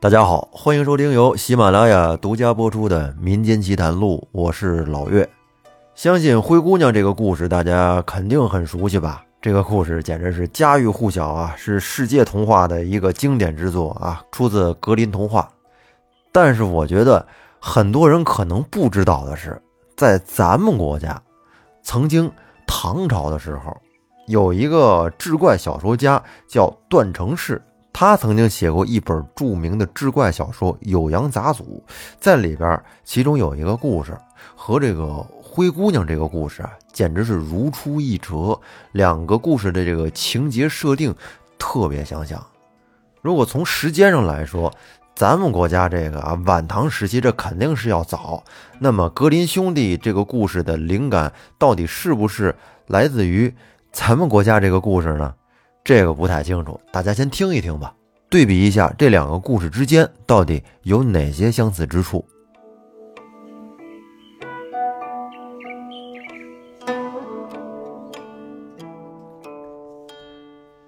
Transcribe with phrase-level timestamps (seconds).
[0.00, 5.28] 大家好，欢迎收听由喜马拉雅独家播出的《民间奇谈录》，我是老岳。
[5.96, 9.24] 相信灰姑娘这个故事大家肯定很熟悉吧？
[9.40, 15.50] 这个故事简直是家喻户晓啊，是世界童话的一个经典之作啊，出自格林童话。
[16.30, 17.26] 但是我觉得
[17.58, 19.60] 很多人可能不知道的是，
[19.96, 21.20] 在咱们国家，
[21.82, 22.30] 曾经
[22.68, 23.76] 唐朝的时候，
[24.28, 27.60] 有一个志怪小说家叫段成式。
[27.92, 31.62] 他曾经写过一本著名的志怪小说《酉阳杂俎》，
[32.20, 34.16] 在里边，其中有一个故事
[34.54, 38.58] 和这个灰姑娘这个故事啊，简直是如出一辙。
[38.92, 41.12] 两个故事的这个情节设定
[41.58, 42.40] 特别相像。
[43.20, 44.72] 如果从时间上来说，
[45.16, 48.44] 咱们国家这个啊，晚唐时期这肯定是要早。
[48.78, 52.54] 那么格林兄弟这个故事的灵感到底是不是
[52.86, 53.52] 来自于
[53.90, 55.34] 咱们国家这个故事呢？
[55.88, 57.94] 这个不太清楚，大家先听一听吧，
[58.28, 62.22] 对比一下这两个故事之间到底有哪些相似之处。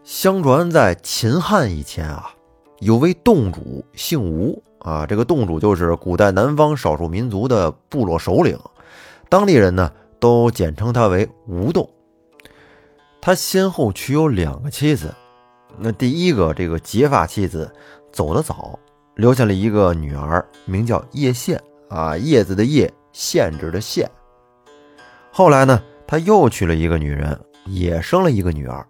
[0.04, 2.34] 相传在秦汉以前啊，
[2.80, 8.58] 有位洞主姓吴啊，这个洞主就是古代南方少数民族的部落首领，
[9.30, 11.88] 当地人呢都简称他为吴洞。
[13.22, 15.14] 他先后娶有两个妻子，
[15.78, 17.70] 那第一个这个结发妻子
[18.10, 18.78] 走得早，
[19.14, 24.10] 留下了一个女儿，名叫叶县啊，叶子的叶，限制的限。
[25.30, 28.86] 后来呢，他又娶了一个女人，也生了一个女儿。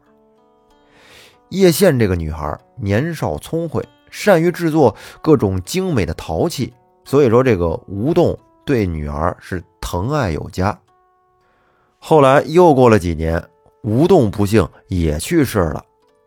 [1.48, 6.72] 叶县这个女孩年少聪慧，善于制作各种精美的陶器，
[7.04, 10.78] 所以说这个吴栋对女儿是疼爱有加。
[11.98, 13.44] 后来又过了几年。
[13.82, 15.82] 吴栋不幸也去世了，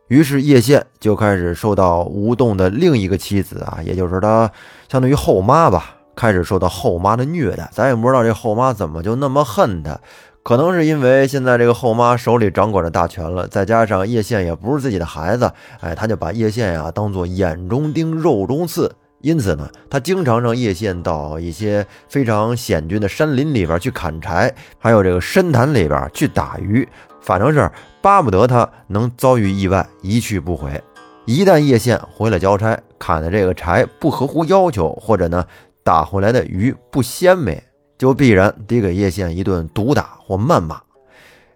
[0.08, 4.52] 于是叶县就开始受到吴栋的另一个妻子啊，也就是他
[4.90, 7.70] 相当于后妈吧，开始受到后妈的虐待。
[7.72, 10.00] 咱也不知道这后妈怎么就那么恨他，
[10.42, 18.92] 可能是因为现在这个后妈手里掌管着大权了，再加上叶县也不是自己的孩子，哎，他就把叶县呀当做眼中钉、肉中刺。
[19.22, 26.86] 因此呢，他经常让叶县到一些非常险峻的山林里边去砍柴，还有这个深潭里边去打鱼。
[27.24, 30.80] 反正是巴不得他能遭遇意外一去不回。
[31.26, 35.46] 一旦叶县回来交差，砍的这个柴不合乎要求，或者呢
[35.82, 37.64] 打回来的鱼不鲜美，
[37.98, 40.82] 就必然得给叶县一顿毒打或谩骂。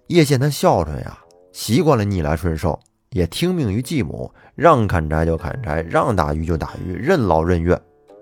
[0.08, 1.20] 叶县他孝顺呀，
[1.52, 2.80] 习惯了逆来顺受，
[3.10, 7.78] 也听命于继母，让砍柴就砍柴，让打鱼就打鱼，任劳任怨。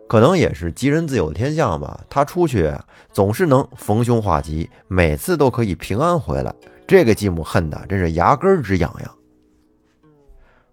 [0.08, 2.72] 可能也是吉人自有天相吧，他出去
[3.12, 6.52] 总是能逢凶化吉，每次都可以平安回来。
[6.88, 9.16] 这个继母恨的真是牙根直痒痒。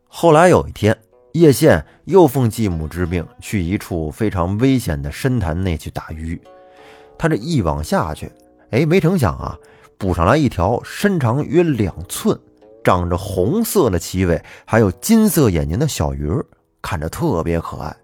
[0.06, 0.96] 后来有一天，
[1.32, 6.40] 叶县又奉继母之命去一处非常危险的深潭内去打鱼。
[7.18, 8.30] 他这一网下去，
[8.70, 9.56] 哎，没成想啊，
[9.96, 12.38] 捕上来一条身长约两寸、
[12.84, 16.30] 长着红色的鳍尾、还有金色眼睛的小鱼，
[16.82, 17.96] 看着特别可爱。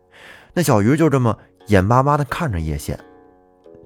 [0.54, 1.36] 那小鱼就这么
[1.66, 2.98] 眼巴巴地看着叶县。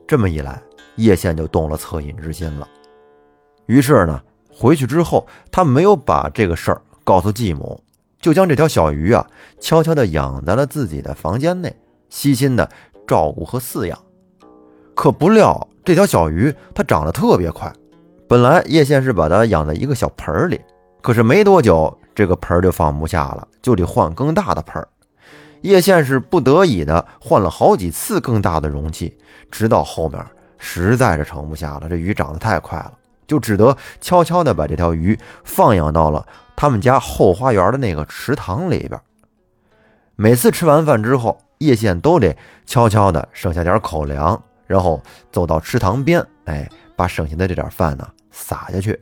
[0.07, 0.63] 这么一来，
[0.97, 2.69] 叶县就动了恻隐之心了。
[3.73, 4.21] 于是呢，
[4.53, 7.83] 回去之后，他没有把这个事儿告诉继母，
[8.21, 9.27] 就将这条小鱼啊
[9.61, 11.75] 悄悄地养在了自己的房间内，
[12.11, 12.69] 悉心的
[13.07, 13.99] 照顾和饲养。
[14.95, 17.73] 可不料，这条小鱼它长得特别快。
[18.29, 20.61] 本来叶县是把它养在一个小盆里，
[21.01, 24.87] 可是没多久，这个盆就放不下了，就得换更大的盆。
[25.63, 29.17] 叶县是不得已的换了好几次更大的容器，
[29.51, 30.23] 直到后面
[30.59, 32.93] 实在是盛不下了，这鱼长得太快了。
[33.33, 39.01] 就只得悄悄地把这条鱼放养到了他们家后花园的那个池塘里边。
[40.17, 49.01] 每次吃完饭之后，叶县都得悄悄地剩下点口粮，然后走到池塘边，哎，把剩下的这点饭呢撒下去。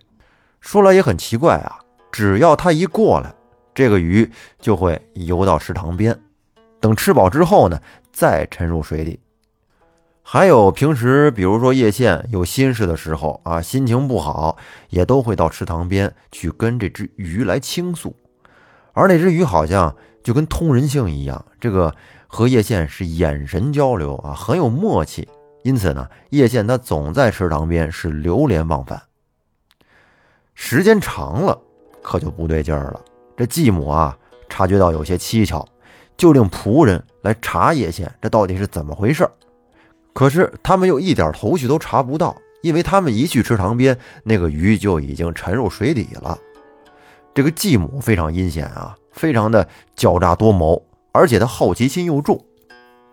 [0.60, 1.80] 说来也很奇怪啊，
[2.12, 3.34] 只要他一过来，
[3.74, 6.16] 这个鱼就会游到池塘边，
[6.78, 7.80] 等吃饱之后呢，
[8.12, 9.18] 再沉入水底。
[10.32, 14.56] 还有平时，比如说叶县有心事的时候啊，心情不好，
[14.90, 18.14] 也都会到池塘边去跟这只鱼来倾诉。
[18.92, 19.92] 而那只鱼好像
[20.22, 21.92] 就跟通人性一样，这个
[22.28, 25.28] 和叶县是眼神交流啊，很有默契。
[25.64, 29.02] 因此呢，叶县他总在池塘边是流连忘返。
[30.54, 31.60] 时间长了，
[32.04, 33.00] 可就不对劲儿了。
[33.36, 34.16] 这继母啊，
[34.48, 35.66] 察觉到有些蹊跷，
[36.16, 39.28] 就令仆人来查叶县，这到底是怎么回事？
[40.12, 46.36] 可是他们又一点头绪都查不到，因为他们一去池塘边，那个鱼就已经沉入水底了。
[47.32, 49.66] 这个继母非常阴险啊，非常的
[49.96, 52.44] 狡诈多谋，而且他好奇心又重，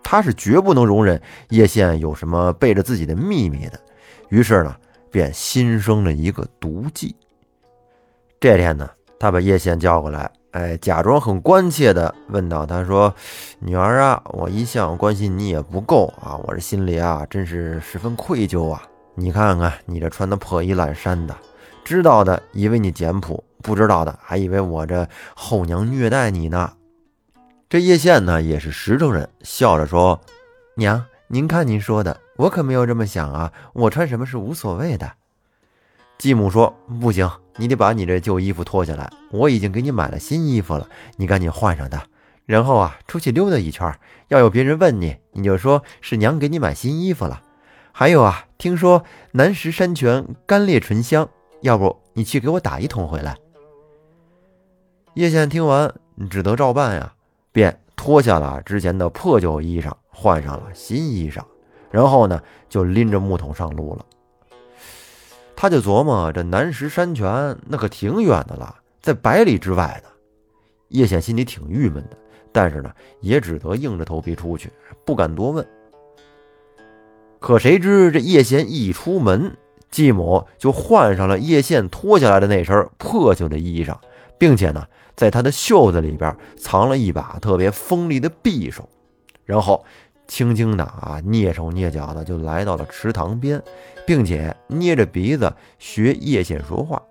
[0.02, 3.80] 他是绝不能容忍叶县有什么背着自己的秘密的。
[4.28, 4.74] 于是呢，
[5.10, 7.14] 便心生了一个毒计。
[8.40, 13.14] 这天呢，他把叶县叫过来，哎，假装很关切的问道：“他说，
[13.58, 18.82] 女儿啊，我一向关心你也不够啊，我这心里啊，真是十分愧疚啊。
[19.14, 21.36] 你看看你这穿的破衣烂衫的，
[21.84, 26.72] 知道的以为你简朴，不知道的还以为我这后娘虐待你呢。”
[27.68, 30.18] 这叶县呢，也是实诚人，笑着说
[30.76, 35.12] ：“娘，您看您说的，我可没有这么想啊，我穿什么是无所谓的。”
[36.18, 37.30] 继母说：“不行。”
[37.60, 42.00] 你得把你这旧衣服脱下来，我已经给你买了新衣服了，你赶紧换上它，
[42.46, 43.92] 然后啊，出去溜达一圈。
[44.28, 47.42] 要有别人问你，你就说是娘给你买新衣服了。
[47.90, 51.28] 还有啊，听说南石山泉甘冽醇香，
[51.62, 53.36] 要不你去给我打一桶回来。
[55.14, 55.92] 叶县听完，
[56.30, 57.12] 只得照办呀，
[57.50, 61.42] 便脱下了之前的破旧衣裳，换上了新衣裳，
[61.90, 64.06] 然后呢，就拎着木桶上路了。
[65.60, 70.10] 他就琢磨，这南石山泉那可挺远的了，在百里之外呢。
[70.90, 72.16] 叶显心里挺郁闷的，
[72.52, 74.70] 但是呢，也只得硬着头皮出去，
[75.04, 75.66] 不敢多问。
[77.40, 79.56] 可谁知这叶贤一出门，
[79.90, 83.96] 继母就换上了叶县脱下来的那身破旧的衣裳，
[84.38, 88.88] 并且呢，在他的袖子里边藏了一把特别锋利的匕首，
[89.44, 89.84] 然后。
[90.28, 93.60] 轻轻的啊，蹑手蹑脚的就来到了池塘边，
[94.06, 97.02] 并且捏着鼻子学叶县说话。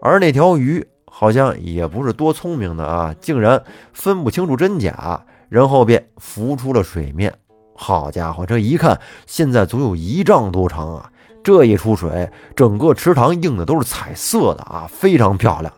[0.00, 3.62] 而那条鱼好像也不是多聪明的啊，竟然
[3.92, 7.34] 分不清楚真假，然后便浮出了水面。
[7.74, 11.12] 好家伙，这一看，现在足有一丈多长啊！
[11.42, 15.72] 这一出水，整个池塘映的都是彩色的啊，非常漂亮。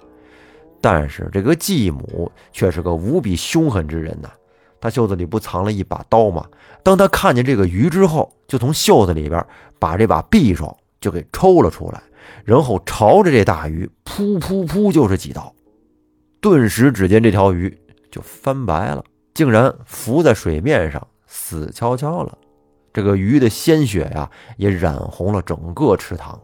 [0.81, 4.28] 但是这个继母却是个无比凶狠之人呐。
[4.82, 6.44] 他袖子里不藏了一把刀吗？
[6.82, 9.46] 当他看见这个鱼之后，就从袖子里边
[9.79, 12.02] 把这把匕首就给抽了出来，
[12.44, 15.55] 然后朝着这大鱼噗噗噗就是几刀。
[16.40, 17.79] 顿时，只见这条鱼
[18.11, 22.37] 就翻白了，竟然浮在水面上死翘翘了。
[22.93, 26.38] 这个鱼的鲜血呀，也染红了整个池塘。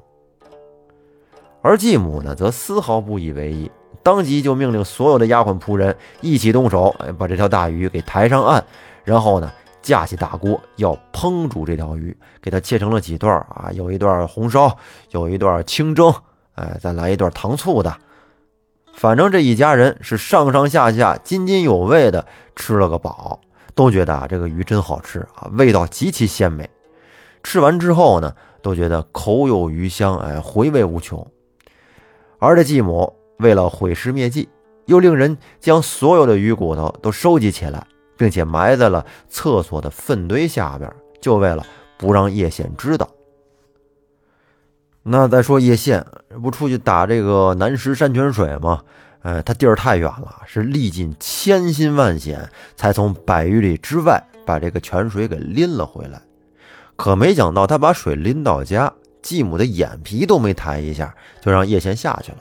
[1.61, 3.69] 而继母呢，则丝毫不以为意。
[4.03, 8.62] 当即就命令所有的丫鬟仆人一起动手，哎，把这条大鱼给抬上岸，
[9.05, 9.53] 然后呢，
[9.83, 14.75] 架起大锅要烹煮这条鱼，给它切成了几段啊，有一段红烧，
[15.11, 16.15] 有一段清蒸，
[16.55, 17.95] 哎，再来一段糖醋的。
[18.95, 22.25] 反正这一家人是上上下下津津有味的
[22.56, 23.41] 吃了个饱，
[23.75, 26.69] 都觉得啊这个鱼真好吃啊，味道极其鲜美。
[27.43, 31.27] 吃完之后呢，都觉得口有余香，哎，回味无穷。
[32.39, 33.18] 而这继母。
[33.38, 34.49] 为了毁尸灭迹，
[34.87, 37.87] 又令人将所有的鱼骨头都收集起来，
[38.17, 41.64] 并且埋在了厕所的粪堆下边，就为了
[41.96, 43.08] 不让叶县知道。
[45.02, 46.05] 那再说叶县
[46.43, 48.82] 不出去打这个南石山泉水吗？
[49.23, 56.20] 哎，他地儿太远了，是历尽千辛万险才从百余里之外把这个泉水给拎了回来。
[56.96, 58.93] 可没想到，他把水拎到家，
[59.23, 62.38] 继母的眼皮都没抬一下，就让叶县下去了。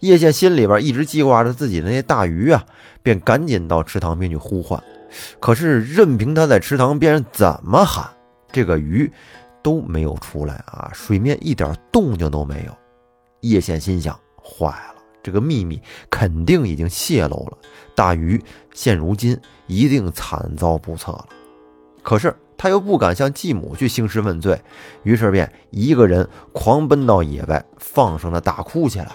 [0.00, 2.64] 叶县心里边一直记挂着自己的那大鱼啊，
[3.02, 4.82] 便赶紧到池塘边去呼唤。
[5.40, 8.08] 可是任凭他在池塘边怎么喊，
[8.52, 9.10] 这个鱼
[9.62, 12.72] 都没有出来啊，水面一点动静都没有。
[13.40, 17.58] 叶县心想：坏了，这个秘密肯定已经泄露了，
[17.96, 18.40] 大鱼
[18.72, 19.36] 现如今
[19.66, 21.26] 一定惨遭不测了。
[22.02, 24.60] 可是他又不敢向继母去兴师问罪，
[25.02, 29.12] 于是便一个人狂奔到野外，放声的大哭起来。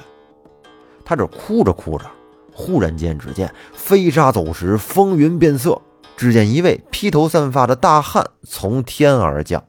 [1.05, 2.05] 他这哭着哭着，
[2.51, 5.81] 忽然间，只见飞沙走石，风云变色。
[6.15, 9.61] 只见一位披头散发的大汉从天而降，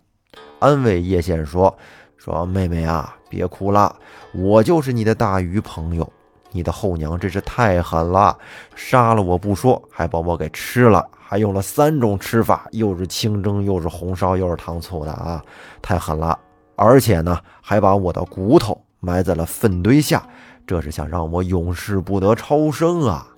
[0.58, 1.74] 安慰叶县说
[2.18, 3.96] ：“说妹妹啊，别哭了，
[4.34, 6.06] 我就是你的大鱼朋友。
[6.52, 8.36] 你的后娘真是太狠了，
[8.76, 15.42] 杀了我不说，还把我给吃了，还用了三种吃法，又是清蒸，又是红烧，又是糖醋的啊，
[15.80, 16.38] 太狠了！
[16.76, 20.22] 而且呢，还把我的骨头埋在了粪堆下。”
[20.66, 23.28] 这是想让我永世不得超生啊！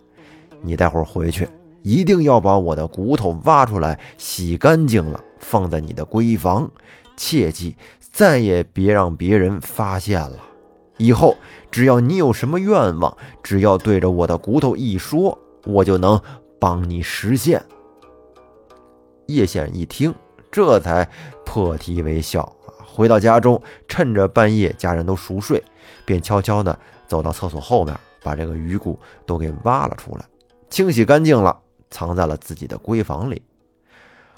[0.63, 1.49] 你待会儿回去，
[1.83, 6.71] 一定要把我的骨头挖出来，洗干净了，放在你的闺房。
[7.17, 7.77] 切记，
[8.13, 10.39] 再也别让别人发现了。
[10.99, 11.37] 以后
[11.71, 16.21] 只要你有什么愿望，只要对着我的骨头一说，我就能
[16.61, 17.63] 帮你实现。
[19.27, 20.15] 叶县一听，
[20.51, 21.09] 这才
[21.45, 22.87] 破涕为笑啊！
[22.87, 25.63] 回到家中，趁着半夜家人都熟睡，
[26.05, 26.79] 便悄悄的。
[27.07, 30.25] 走到厕所后面，把这个鱼骨都给挖了出来，
[30.69, 31.57] 清洗干净了，
[31.91, 33.43] 藏在了自己的闺房里。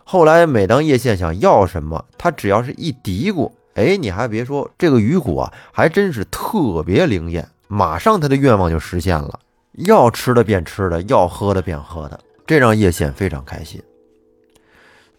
[0.05, 9.41] 后来，每当叶县想要什么，他只要是一嘀咕，哎，你还别说，这个鱼骨啊，还真是特别灵验，马上他的愿望就实现了，
[9.73, 13.83] 要吃的便吃的，要喝的便喝的，这让叶县非常开心。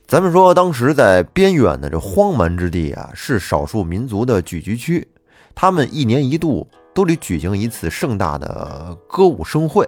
[0.08, 5.08] 咱们说，当时在边远的这荒蛮之地啊，是少数民族的聚居区，
[5.54, 6.68] 他们一年一度
[7.00, 9.88] 都得举行一次盛大的歌舞盛会。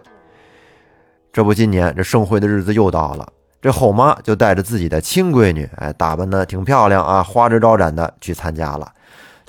[1.34, 3.28] 这不，今年这盛会的日子又到了，
[3.62, 8.90] 这后妈就带着自己的亲闺女，哎，打扮的挺漂亮啊，花枝招展的去参加了。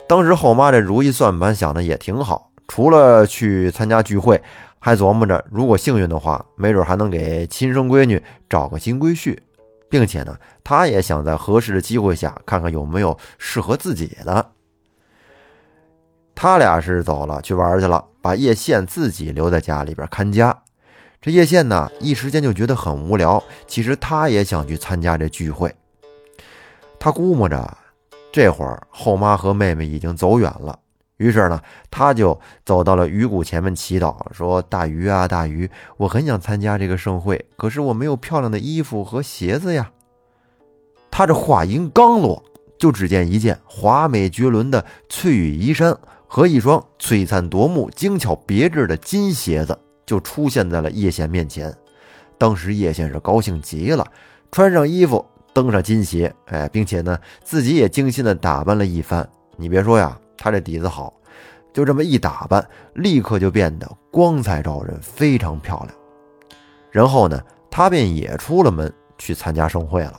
[0.09, 4.42] 当时后妈这如意算盘想的也挺好，除了去参加聚会，
[4.81, 9.38] 还琢磨着如果幸运的话，没准还能给亲生闺女找个新闺婿。
[9.88, 14.50] 并且呢，他也想在合适的机会下看看有没有适合自己的。
[16.43, 20.65] 他俩是走了去玩去了，把叶县自己留在家里边看家。
[21.21, 23.41] 这叶县呢，一时间就觉得很无聊。
[23.69, 25.73] 其实他也想去参加这聚会。
[26.99, 27.79] 他估摸着
[28.33, 30.77] 这会儿后妈和妹妹已经走远了，
[31.19, 31.61] 于是呢，
[31.93, 39.93] 他就走到了鱼骨前面祈祷，说：“大鱼啊，大鱼，我很想参加这个盛会，可是我没有漂亮的衣服和鞋子呀。”
[41.09, 42.43] 他这话音刚落，
[42.77, 45.97] 就只见一件华美绝伦的翠羽衣衫
[46.35, 51.71] 和一双璀璨夺目、精巧别致的金鞋子就出现在了叶县面前。
[52.39, 54.07] 当时叶县是高兴极了，
[54.51, 55.23] 穿上衣服，
[55.53, 59.29] 登上金鞋，哎，并且呢，自己也精心的打扮了一番。
[59.59, 60.19] 你别说呀。
[60.39, 61.12] 他这底子好，
[61.71, 65.95] 就这么一打扮，立刻就变得光彩照人，非常漂亮。
[66.91, 67.39] 然后呢，
[67.71, 70.19] 他便也出了门去参加盛会了。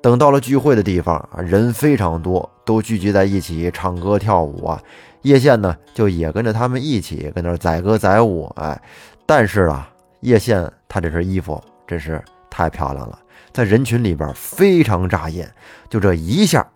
[0.00, 4.82] 等到了聚会的地方啊，人非常多，都聚集在一起唱歌跳舞啊。
[5.22, 8.52] 叶县呢，就也跟着他们一起跟那载歌载舞。
[8.56, 8.78] 哎，
[9.24, 13.18] 但是啊，叶县他这身衣服真是太漂亮了，
[13.52, 15.50] 在人群里边非常扎眼，
[15.88, 16.66] 就这一下。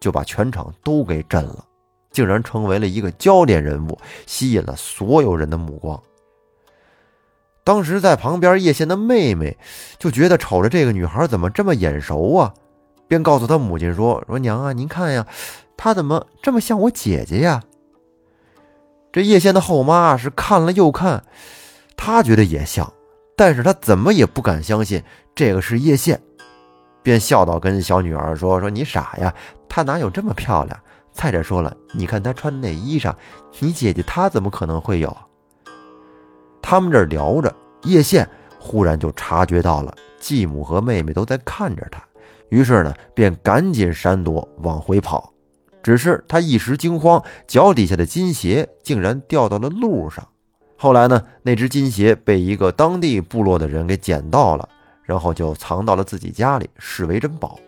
[0.00, 1.64] 就把全场都给震了，
[2.12, 6.00] 竟然成为了一个焦点人物，吸引了所有人的目光。
[7.64, 9.58] 当时在旁边叶县的妹妹
[9.98, 12.54] 就觉得瞅着这个女孩怎么这么眼熟啊，
[13.08, 15.26] 便告诉他母亲说：“说娘啊，您看呀，
[15.76, 17.64] 她怎么这么像我姐姐呀？”
[19.10, 21.24] 这叶县的后妈是看了又看，
[21.96, 22.92] 她觉得也像，
[23.34, 25.02] 但是她怎么也不敢相信
[25.34, 26.20] 这个是叶县。
[27.02, 29.34] 便笑道：“跟小女儿说说，你傻呀，
[29.68, 30.78] 她哪有这么漂亮？
[31.10, 33.14] 再者说了，你看她穿那衣裳，
[33.60, 35.16] 你姐姐她怎么可能会有？”
[36.60, 38.28] 他们这聊着，叶县
[38.60, 42.02] 忽然就察觉到了继母和妹妹都在看着他，
[42.50, 45.32] 于是呢，便赶紧闪躲往回跑。
[45.82, 50.26] 只是他一时惊慌，脚底下的金鞋竟然掉到了路上。
[50.76, 54.68] 后来呢，那只金鞋被一个当地部落的人给捡到了。
[55.02, 57.58] 然后就藏到了自己家里，视为珍宝。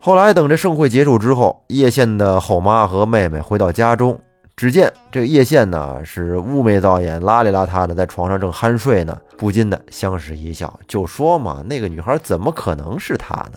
[0.00, 4.20] 后来等这盛会结束之后，叶县的后妈和妹妹回到家中，
[4.60, 13.52] 只见这个叶县呢是乌眉造眼、邋里邋遢的，在床上正酣睡呢，不禁的相视一笑，就说嘛：“那个女孩怎么可能是他呢？”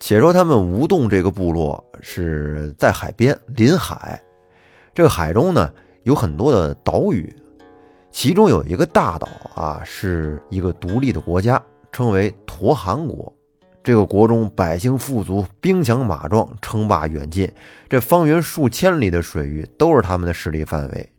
[0.00, 4.18] 且说他们吴洞这个部落是在海边临海，
[4.94, 5.70] 这个海中呢
[6.04, 7.30] 有很多的岛屿。
[8.10, 13.30] 其中有一个大岛啊，是一个独立的国家，称为陀韩国。
[13.88, 17.50] 这个国中百姓富足，兵强马壮，称霸远近。
[17.88, 21.10] 这方圆数千里的水域都是他们的势力范围。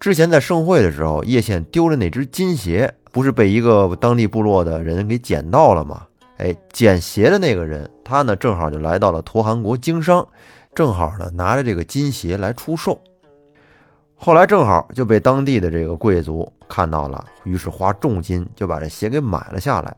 [0.00, 6.06] 之前在盛会的时候，叶县丢了那只金鞋，不是被一个当地部落的人给捡到了吗？
[6.38, 10.26] 哎，捡鞋的那个人，他呢正好就来到了陀韩国经商，
[10.74, 12.98] 正好呢拿着这个金鞋来出售。
[14.16, 19.94] 后来正好就被当地的这个贵族看到了，于是花重金就把这鞋给买了下来。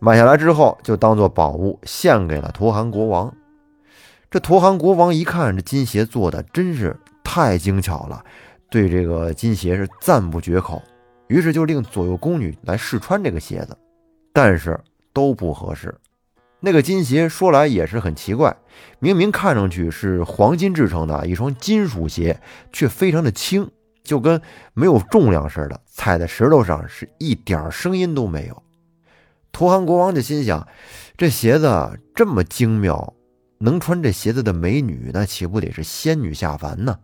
[0.00, 3.34] 买下来之后，就当做宝物献给了图汗国王。
[4.30, 8.22] 这图汗国王一看这金鞋做的真是太精巧了，
[8.70, 10.82] 对这个金鞋是赞不绝口，
[11.26, 13.76] 于是就令左右宫女来试穿这个鞋子，
[14.32, 14.78] 但是
[15.12, 15.94] 都不合适。
[16.60, 18.56] 那个金鞋说来也是很奇怪，
[18.98, 22.40] 明明看上去是黄金制成的一双金属鞋，
[22.72, 23.70] 却非常的轻，
[24.04, 24.40] 就跟
[24.74, 28.62] 没有重量似的，踩在石头上是一点声音都没有。
[29.52, 30.66] 图汗国王就心想，
[31.16, 33.14] 这鞋子这么精妙，
[33.58, 36.98] 能穿这鞋子的美女，那岂不得是仙女下凡呢？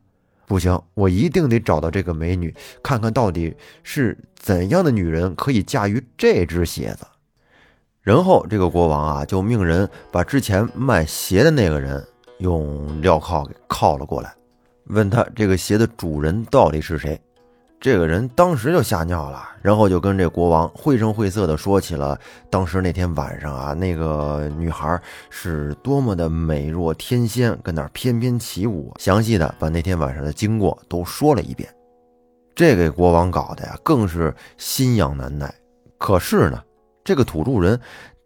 [0.47, 7.07] 不行，我一定得找到这个美女，看看到底是怎样的女人可以驾驭这只鞋子。
[8.03, 12.07] 然后这个国王啊，就命人把之前卖鞋的那个人
[12.39, 14.35] 用镣铐给铐了过来，
[14.89, 17.19] 问他这个鞋的主人到底是谁。
[17.85, 24.99] 这个人当时就吓尿了，然后就跟这国王绘声绘色的说起了当时那天晚上啊，那个女孩
[25.29, 31.69] 是多么的美若天仙，跟那儿翩翩起舞，详细的把那天晚上的经过都说了一遍。
[32.55, 35.55] 这给国王搞的呀，更是心痒难耐。
[35.99, 36.63] 可是呢，
[37.05, 37.79] 这个土著人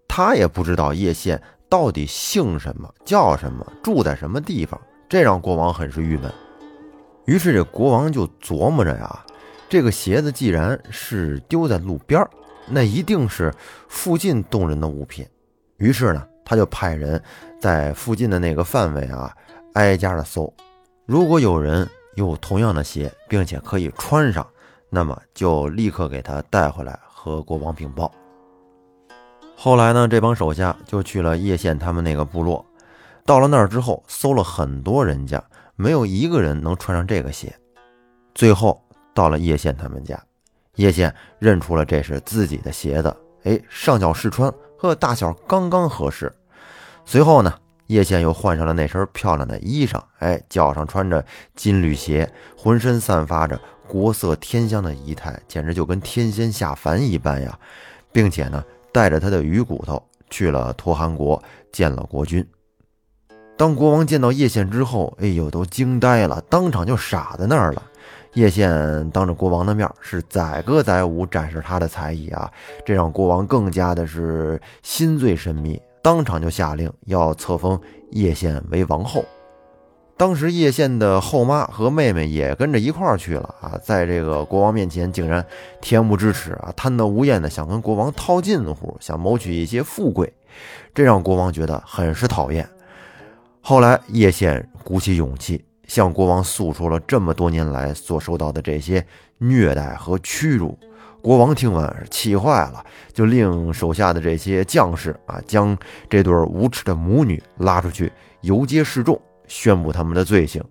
[0.07, 6.33] 他也不知道叶县到底姓什么，叫什么，住在什么地方，这让国王很是郁闷。
[7.25, 9.25] 于是这国王就琢磨着呀。
[9.69, 12.27] 这个鞋子既然是丢在路边
[12.67, 13.53] 那一定是
[13.89, 15.27] 附近动人的物品。
[15.77, 17.23] 于是呢，他就派人
[17.61, 19.35] 在附近的那个范围啊，
[19.75, 20.53] 挨家的搜。
[21.07, 24.47] 如果有人有同样的鞋，并且可以穿上，
[24.91, 28.11] 那么就立刻给他带回来和国王禀报。
[29.55, 32.65] 后来呢，这帮手下就去了叶县他们那个部落。
[33.25, 35.43] 到了那儿之后，搜了很多人家，
[35.77, 37.55] 没有一个人能穿上这个鞋。
[38.35, 38.83] 最后。
[39.19, 40.17] 到了叶县他们家，
[40.77, 46.33] 叶县认出了这是自己的鞋子，哎，上脚试穿，和大小刚刚合适。
[47.05, 47.53] 随后呢，
[47.89, 51.25] 叶县又换上了那身漂亮的衣裳，哎，脚上穿着
[51.57, 57.59] 金缕鞋，浑身散发着国色天香的仪态，简直就跟天仙下凡一般呀！
[58.13, 62.49] 并且呢，带着他的鱼骨头去了托汗国见了国君。
[63.57, 67.83] 当国王见到叶县之后，哎呦，都惊呆了，当场就傻在那儿了。
[68.35, 72.51] 叶县当着国王的面是载歌载舞展示他的才艺啊，
[72.85, 77.81] 这让国王更加的是心醉神迷，当场就下令要册封
[78.11, 79.25] 叶县为王后。
[80.17, 85.45] 当时叶县的后妈和妹妹也跟着一块儿去了啊，在这个国王面前竟然
[85.81, 90.33] 恬不知耻啊，贪得无厌的想跟国王套近乎，想谋取一些富贵，
[90.93, 92.69] 这让国王觉得很是讨厌。
[93.61, 95.65] 后来叶县鼓起勇气。
[95.89, 99.05] 向国王诉说了这么多年来所受到的这些
[99.39, 100.79] 虐待和屈辱，
[101.21, 105.77] 国王听完是气坏了，就令手下的这些将士啊，将
[106.09, 108.13] 这对无耻的母女拉出去
[108.43, 110.63] 游街示众，宣布他们的罪行。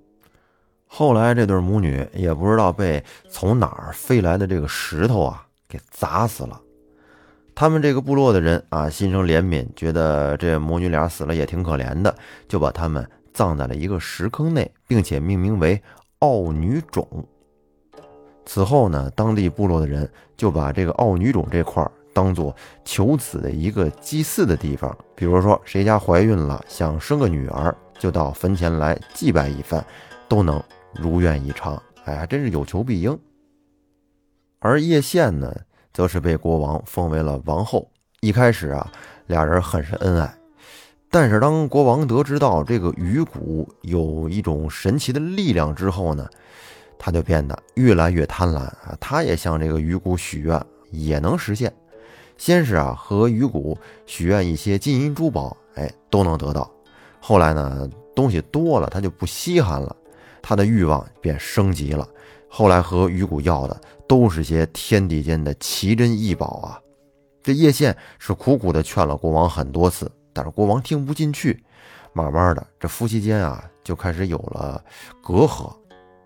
[0.85, 6.61] 后来这对母女也不知道被从哪儿飞来的这个石头啊给砸死了。
[7.55, 12.15] 他们这个部落的人啊，心生怜悯，觉得这母女俩死了也挺可怜的，
[12.47, 13.05] 就把他们。
[13.37, 15.79] 葬在了一个石坑内，并且命名为
[16.19, 17.07] 奥女冢。
[18.47, 24.97] 此后呢，当地部落的人就把这个奥女冢这块当做求子的一个祭祀的地方。
[25.13, 29.85] 比如说，谁家怀孕了，想生个女儿，就到坟前来祭拜一番，
[30.27, 30.59] 都能
[30.95, 31.79] 如愿以偿。
[32.05, 33.15] 哎，还真是有求必应。
[34.57, 35.55] 而叶县呢，
[35.93, 37.87] 则是被国王封为了王后。
[38.21, 38.91] 一开始啊，
[39.27, 40.33] 俩人很是恩爱。
[41.09, 46.27] 但是当国王得知到这个鱼骨有一种神奇的力量之后呢，
[46.99, 48.95] 他就变得越来越贪婪啊！
[48.99, 51.73] 他也向这个鱼骨许愿，也能实现。
[52.37, 56.69] 先是啊和鱼骨许愿一些金银珠宝，哎都能得到。
[57.19, 59.95] 后来呢东西多了，他就不稀罕了，
[60.41, 62.07] 他的欲望便升级了。
[62.49, 66.79] 后来和鱼骨要的都是些天地间的奇珍异宝啊！
[67.41, 70.11] 这叶县是苦苦的劝了国王很多次。
[70.37, 71.63] 但是国王听不进去，
[72.13, 74.79] 慢慢的，这夫妻间啊就开始有了
[75.23, 75.75] 隔阂。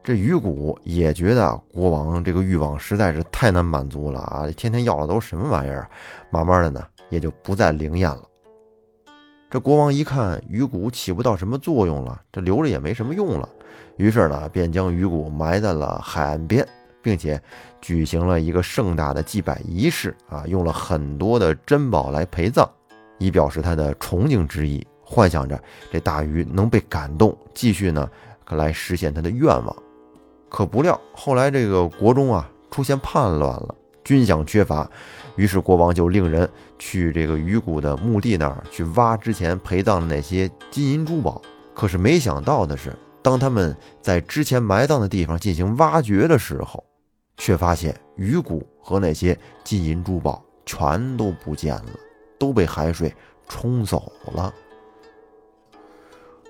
[0.03, 5.89] 这鱼骨也觉得国王这个欲望实在是太难满足了啊，天天要的都是什么玩意儿？
[6.29, 8.23] 慢慢的呢，也就不再灵验了。
[9.49, 13.47] 这国王一看鱼骨起不到什么作用了，这留着也没什么用了，
[13.95, 16.67] 于是呢，便将鱼骨埋在了海岸边，
[17.01, 17.41] 并且
[17.79, 22.69] 举行了一个盛大的祭拜仪式啊，用了很多的珍宝来陪葬。
[23.21, 28.09] 以表示他的崇敬之意，幻想着这大鱼能被感动，继续呢
[28.43, 29.75] 可来实现他的愿望。
[30.49, 34.89] 可不料后来这个国中啊出现叛乱了，军饷缺乏，
[35.35, 41.39] 于是国王就令人去这个鱼骨的墓地那儿去挖之前陪葬的那些金银珠宝。
[41.73, 46.83] 可是没想到的是，当他们在之前埋葬的地方进行挖掘的时候，
[47.37, 51.91] 却发现鱼骨和那些金银珠宝全都不见了。
[52.41, 53.13] 都被海水
[53.47, 54.51] 冲走了。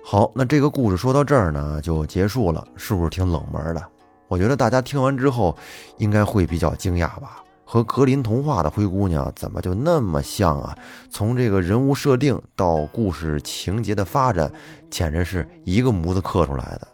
[0.02, 3.84] 好，那这个故事说到这儿呢，就结束了，是不是挺冷门的？
[4.26, 5.54] 我觉得大家听完之后
[5.98, 7.44] 应该会比较惊讶吧？
[7.66, 10.76] 和格林童话的灰姑娘怎么就那么像啊？
[11.10, 14.50] 从这个人物设定到故事情节的发展，
[14.90, 16.88] 简直是一个模子刻出来的。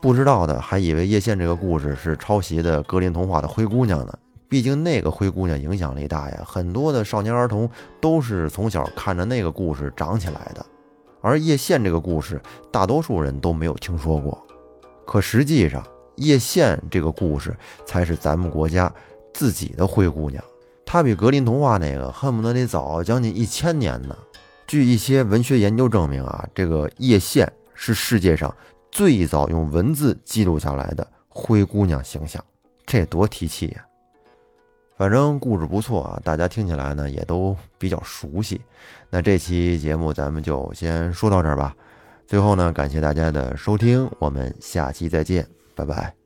[0.00, 4.18] 不知道的还以为叶县这个故事是抄袭的格林童话的灰姑娘呢。
[4.48, 7.68] 毕竟那个灰姑娘影响力大呀，很多的少年儿童
[8.00, 10.64] 都是从小看着那个故事长起来的。
[11.20, 14.46] 而叶县这个故事，大多数人都没有听说过。
[15.04, 15.84] 可实际上，
[16.16, 18.92] 叶县这个故事才是咱们国家
[19.34, 20.42] 自己的灰姑娘。
[20.86, 24.16] 她比格林童话那个恨不得得早将近一千年呢。
[24.66, 28.54] 据一些文学研究证明啊，这个叶县是世界上
[28.90, 32.42] 最早用文字记录下来的灰姑娘形象，
[32.86, 33.84] 这多提气呀！
[34.98, 38.60] 反正故事不错啊，大家听起来呢也都比较熟悉。
[39.08, 41.72] 那这期节目咱们就先说到这儿吧。
[42.26, 46.17] 最后呢，感谢大家的收听，我们下期再见，拜拜。